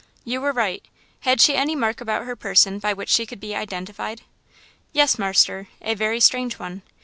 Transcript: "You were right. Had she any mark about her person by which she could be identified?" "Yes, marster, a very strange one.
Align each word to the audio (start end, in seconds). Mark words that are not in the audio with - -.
"You 0.25 0.41
were 0.41 0.51
right. 0.51 0.81
Had 1.19 1.39
she 1.39 1.53
any 1.53 1.75
mark 1.75 2.01
about 2.01 2.25
her 2.25 2.35
person 2.35 2.79
by 2.79 2.91
which 2.91 3.07
she 3.09 3.27
could 3.27 3.39
be 3.39 3.53
identified?" 3.53 4.23
"Yes, 4.93 5.19
marster, 5.19 5.67
a 5.79 5.93
very 5.93 6.19
strange 6.19 6.57
one. 6.57 6.81